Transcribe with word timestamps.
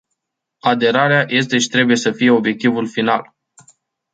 Aderarea 0.61 1.25
este 1.27 1.57
și 1.57 1.67
trebuie 1.67 1.95
să 1.95 2.11
fie 2.11 2.29
obiectivul 2.31 2.87
final. 2.87 3.35